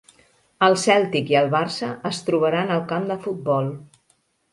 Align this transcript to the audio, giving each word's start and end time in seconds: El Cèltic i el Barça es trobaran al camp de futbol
El 0.67 0.75
Cèltic 0.83 1.27
i 1.33 1.35
el 1.41 1.49
Barça 1.55 1.89
es 2.11 2.21
trobaran 2.29 2.73
al 2.79 2.81
camp 2.93 3.05
de 3.13 3.19
futbol 3.27 3.69